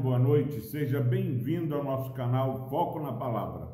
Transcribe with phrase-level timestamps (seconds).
[0.00, 3.68] boa noite, seja bem-vindo ao nosso canal Foco na Palavra.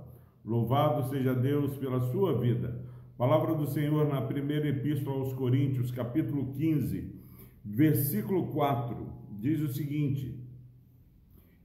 [0.44, 2.84] Louvado seja Deus pela sua vida.
[3.16, 7.14] Palavra do Senhor na primeira epístola aos Coríntios, capítulo 15,
[7.64, 9.06] versículo 4,
[9.38, 10.44] diz o seguinte: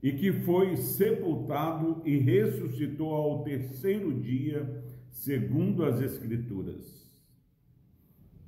[0.00, 7.10] E que foi sepultado e ressuscitou ao terceiro dia, segundo as Escrituras.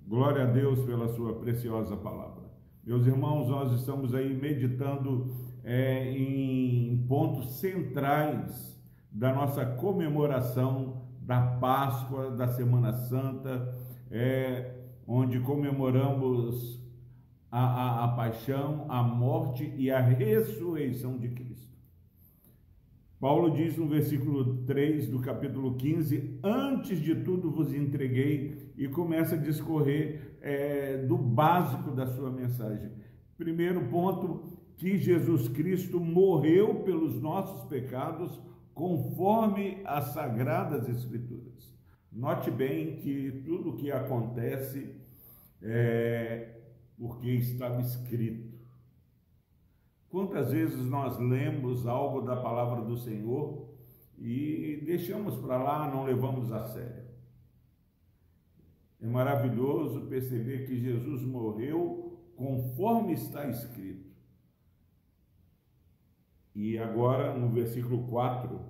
[0.06, 2.44] Glória a Deus pela sua preciosa palavra.
[2.84, 8.78] Meus irmãos, nós estamos aí meditando é, em pontos centrais
[9.10, 13.74] da nossa comemoração da Páscoa, da Semana Santa,
[14.10, 14.74] é,
[15.06, 16.80] onde comemoramos
[17.50, 21.72] a, a, a paixão, a morte e a ressurreição de Cristo.
[23.18, 29.34] Paulo diz no versículo 3 do capítulo 15: Antes de tudo vos entreguei, e começa
[29.36, 32.90] a discorrer é, do básico da sua mensagem.
[33.38, 38.40] Primeiro ponto, que Jesus Cristo morreu pelos nossos pecados,
[38.74, 41.72] conforme as sagradas Escrituras.
[42.10, 44.96] Note bem que tudo o que acontece
[45.62, 46.60] é
[46.96, 48.54] porque estava escrito.
[50.08, 53.68] Quantas vezes nós lemos algo da palavra do Senhor
[54.16, 57.04] e deixamos para lá, não levamos a sério?
[59.00, 64.13] É maravilhoso perceber que Jesus morreu conforme está escrito.
[66.54, 68.60] E agora, no versículo 4,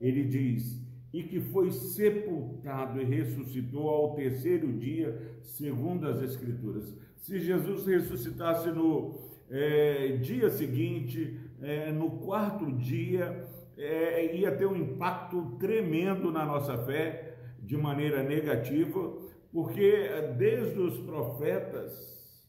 [0.00, 0.80] ele diz:
[1.12, 6.96] E que foi sepultado e ressuscitou ao terceiro dia, segundo as Escrituras.
[7.16, 13.46] Se Jesus ressuscitasse no é, dia seguinte, é, no quarto dia,
[13.76, 17.28] é, ia ter um impacto tremendo na nossa fé,
[17.62, 19.16] de maneira negativa,
[19.52, 22.42] porque desde os profetas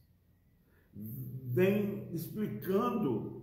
[0.95, 3.42] vem explicando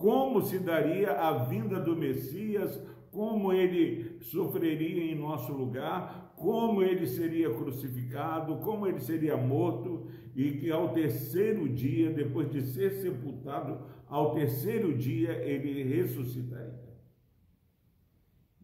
[0.00, 7.06] como se daria a vinda do Messias, como ele sofreria em nosso lugar, como ele
[7.06, 13.84] seria crucificado, como ele seria morto, e que ao terceiro dia, depois de ser sepultado,
[14.08, 16.94] ao terceiro dia ele ressuscitaria.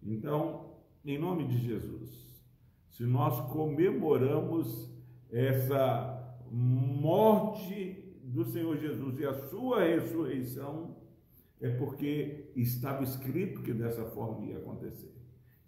[0.03, 0.71] Então,
[1.05, 2.43] em nome de Jesus,
[2.89, 4.91] se nós comemoramos
[5.31, 11.05] essa morte do Senhor Jesus e a sua ressurreição,
[11.61, 15.17] é porque estava escrito que dessa forma ia acontecer.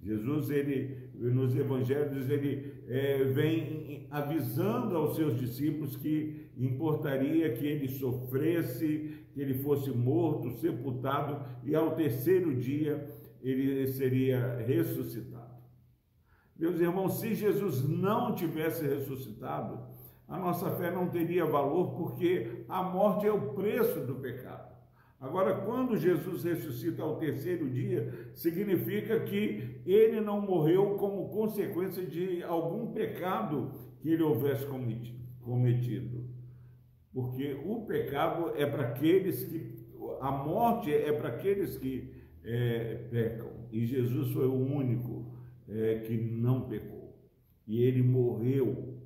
[0.00, 7.88] Jesus, ele, nos evangelhos, ele é, vem avisando aos seus discípulos que importaria que ele
[7.88, 13.08] sofresse, que ele fosse morto, sepultado e ao terceiro dia
[13.42, 15.58] ele seria ressuscitado.
[16.56, 19.80] Meus irmãos, se Jesus não tivesse ressuscitado,
[20.28, 24.77] a nossa fé não teria valor, porque a morte é o preço do pecado.
[25.20, 32.42] Agora, quando Jesus ressuscita ao terceiro dia, significa que ele não morreu como consequência de
[32.44, 34.64] algum pecado que ele houvesse
[35.40, 36.24] cometido.
[37.12, 39.76] Porque o pecado é para aqueles que.
[40.20, 42.12] A morte é para aqueles que
[42.44, 43.50] é, pecam.
[43.72, 45.32] E Jesus foi o único
[45.68, 47.16] é, que não pecou.
[47.66, 48.96] E ele morreu.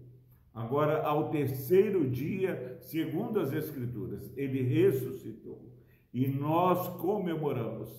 [0.54, 5.72] Agora, ao terceiro dia, segundo as Escrituras, ele ressuscitou
[6.12, 7.90] e nós comemoramos.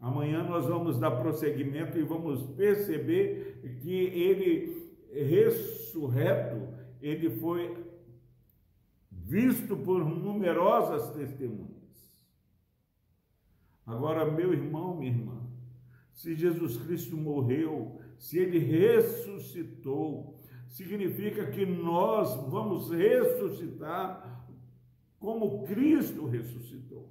[0.00, 7.84] Amanhã nós vamos dar prosseguimento e vamos perceber que ele ressurreto, ele foi
[9.10, 11.78] visto por numerosas testemunhas.
[13.86, 15.42] Agora, meu irmão, minha irmã,
[16.12, 20.38] se Jesus Cristo morreu, se ele ressuscitou,
[20.68, 24.46] significa que nós vamos ressuscitar
[25.18, 27.08] como Cristo ressuscitou.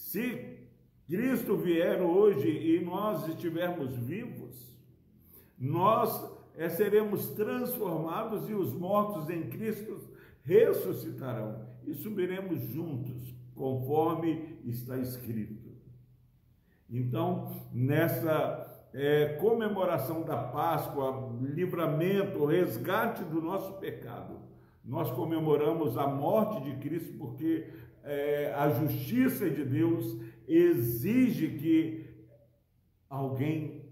[0.00, 0.58] Se
[1.06, 4.74] Cristo vier hoje e nós estivermos vivos,
[5.58, 10.00] nós é, seremos transformados e os mortos em Cristo
[10.42, 15.70] ressuscitarão e subiremos juntos, conforme está escrito.
[16.88, 24.40] Então, nessa é, comemoração da Páscoa, livramento, resgate do nosso pecado,
[24.82, 27.68] nós comemoramos a morte de Cristo porque
[28.04, 32.06] é, a justiça de Deus exige que
[33.08, 33.84] alguém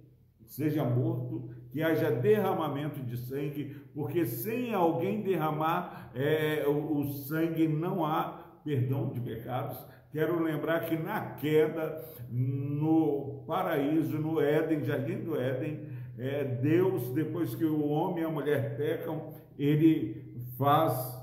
[0.46, 7.68] seja morto, que haja derramamento de sangue, porque sem alguém derramar é, o, o sangue
[7.68, 9.78] não há perdão de pecados.
[10.10, 15.86] Quero lembrar que na queda, no paraíso, no Éden, jardim do Éden,
[16.18, 21.16] é, Deus, depois que o homem e a mulher pecam, ele faz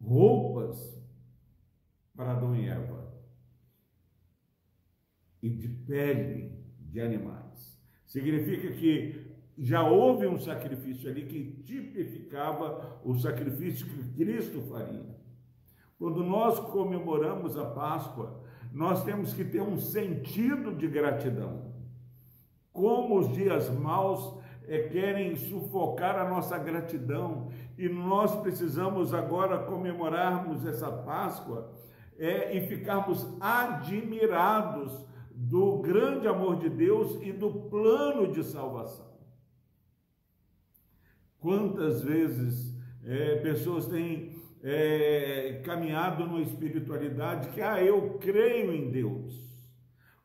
[0.00, 0.94] roupas
[2.16, 3.04] para Adão e Eva.
[5.42, 7.78] e de pele de animais.
[8.06, 15.04] Significa que já houve um sacrifício ali que tipificava o sacrifício que Cristo faria.
[15.98, 21.74] Quando nós comemoramos a Páscoa, nós temos que ter um sentido de gratidão.
[22.72, 30.66] Como os dias maus é, querem sufocar a nossa gratidão e nós precisamos agora comemorarmos
[30.66, 31.70] essa Páscoa
[32.18, 39.14] é, e ficarmos admirados do grande amor de Deus e do plano de salvação.
[41.40, 42.74] Quantas vezes
[43.04, 49.44] é, pessoas têm é, caminhado numa espiritualidade que, ah, eu creio em Deus.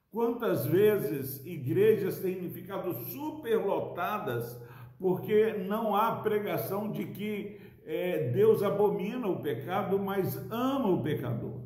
[0.10, 4.60] Quantas vezes igrejas têm ficado superlotadas
[4.98, 11.62] porque não há pregação de que é, Deus abomina o pecado, mas ama o pecador,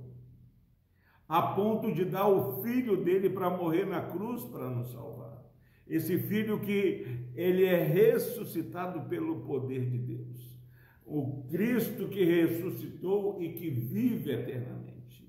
[1.33, 5.43] a ponto de dar o filho dele para morrer na cruz para nos salvar.
[5.87, 10.55] Esse filho que ele é ressuscitado pelo poder de Deus.
[11.03, 15.27] O Cristo que ressuscitou e que vive eternamente.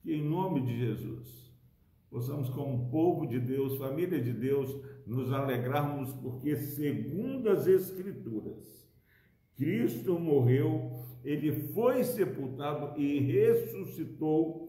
[0.00, 1.52] Que em nome de Jesus
[2.10, 4.74] possamos, como povo de Deus, família de Deus,
[5.06, 8.90] nos alegrarmos, porque, segundo as Escrituras,
[9.58, 14.67] Cristo morreu, ele foi sepultado e ressuscitou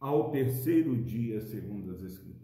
[0.00, 2.38] ao terceiro dia, segundo as Escrituras.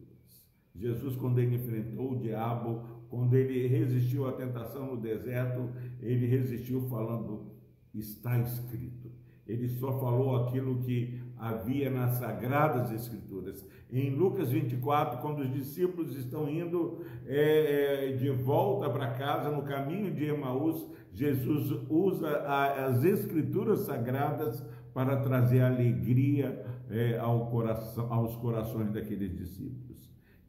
[0.75, 5.71] Jesus, quando ele enfrentou o diabo, quando ele resistiu à tentação no deserto,
[6.01, 7.53] ele resistiu falando:
[7.95, 9.11] está escrito.
[9.46, 13.67] Ele só falou aquilo que havia nas sagradas escrituras.
[13.93, 19.62] Em Lucas 24, quando os discípulos estão indo é, é, de volta para casa, no
[19.62, 24.64] caminho de Emaús, Jesus usa a, as escrituras sagradas
[24.94, 29.94] para trazer alegria é, ao coração, aos corações daqueles discípulos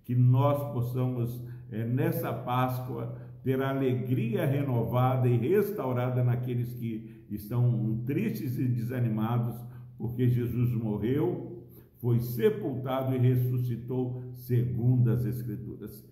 [0.05, 8.03] que nós possamos, é, nessa Páscoa, ter a alegria renovada e restaurada naqueles que estão
[8.03, 9.55] tristes e desanimados,
[9.99, 11.63] porque Jesus morreu,
[12.01, 16.03] foi sepultado e ressuscitou segundo as Escrituras.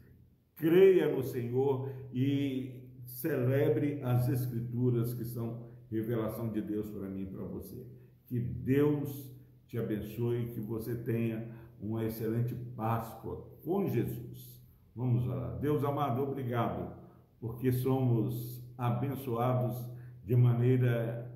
[0.55, 7.25] Creia no Senhor e celebre as Escrituras que são revelação de Deus para mim e
[7.25, 7.83] para você.
[8.27, 11.49] Que Deus te abençoe, que você tenha
[11.81, 14.63] uma excelente Páscoa com Jesus.
[14.95, 15.57] Vamos orar.
[15.59, 17.02] Deus amado, obrigado,
[17.43, 19.75] porque somos abençoados
[20.23, 21.29] de maneira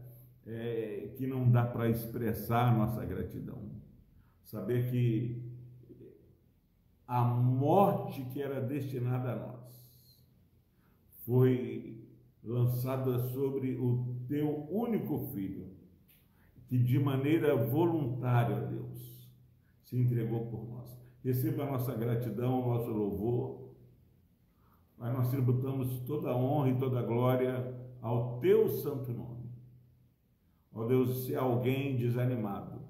[0.45, 3.61] é, que não dá para expressar nossa gratidão.
[4.41, 5.43] Saber que
[7.05, 10.25] a morte que era destinada a nós
[11.25, 12.07] foi
[12.41, 15.75] lançada sobre o teu único filho,
[16.69, 19.29] que de maneira voluntária, Deus,
[19.83, 20.97] se entregou por nós.
[21.21, 23.66] Receba a nossa gratidão, o nosso louvor.
[24.97, 29.51] Mas nós tributamos toda a honra e toda a glória ao teu santo nome.
[30.73, 32.81] Ó Deus, se alguém desanimado,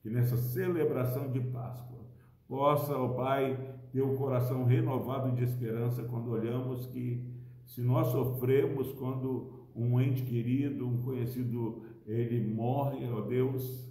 [0.00, 2.04] que nessa celebração de Páscoa
[2.48, 7.32] possa, ó Pai, ter o coração renovado de esperança quando olhamos que
[7.64, 13.90] se nós sofremos quando um ente querido, um conhecido, ele morre, ó Deus,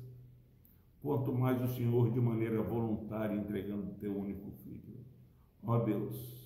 [1.01, 4.99] quanto mais o Senhor de maneira voluntária entregando o teu único filho.
[5.63, 6.40] Ó Deus,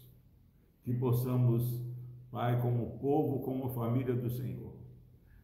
[0.85, 1.83] que possamos,
[2.31, 4.73] Pai, como povo, como família do Senhor,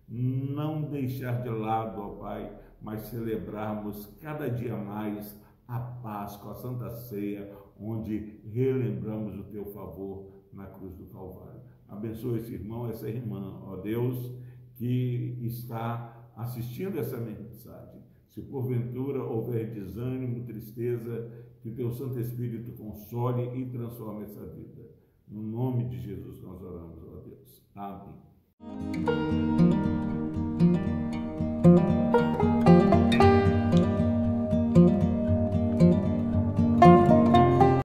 [0.08, 6.90] não deixar de lado, ó Pai, mas celebrarmos cada dia mais a Páscoa, a Santa
[6.90, 11.62] Ceia, onde relembramos o teu favor na cruz do Calvário.
[11.90, 14.34] Abençoe esse irmão, essa irmã, ó Deus,
[14.76, 21.30] que está assistindo essa mensagem se porventura houver desânimo, tristeza,
[21.62, 24.90] que teu Santo Espírito console e transforme essa vida.
[25.32, 27.64] No nome de Jesus nós oramos, ó Deus.
[27.74, 28.22] Amém.